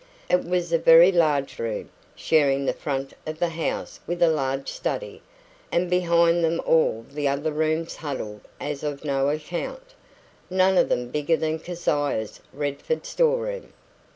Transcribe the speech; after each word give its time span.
It 0.31 0.43
was 0.45 0.73
a 0.73 0.79
very 0.79 1.11
large 1.11 1.59
room, 1.59 1.91
sharing 2.15 2.65
the 2.65 2.73
front 2.73 3.13
of 3.27 3.37
the 3.37 3.49
house 3.49 3.99
with 4.07 4.23
a 4.23 4.31
large 4.31 4.67
study; 4.67 5.21
and 5.71 5.91
behind 5.91 6.43
them 6.43 6.59
all 6.65 7.05
the 7.11 7.27
other 7.27 7.51
rooms 7.51 7.97
huddled 7.97 8.41
as 8.59 8.81
of 8.81 9.05
no 9.05 9.29
account, 9.29 9.93
none 10.49 10.75
of 10.75 10.89
them 10.89 11.09
bigger 11.09 11.37
than 11.37 11.59
Keziah's 11.59 12.39
Redford 12.51 13.05
storeroom. 13.05 13.73